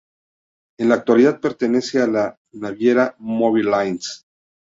En 0.79 0.89
la 0.89 0.95
actualidad 0.95 1.39
pertenece 1.39 2.01
a 2.01 2.07
la 2.07 2.39
naviera 2.53 3.13
Moby 3.19 3.61
Lines. 3.61 4.25